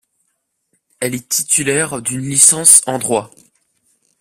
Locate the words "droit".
2.97-3.29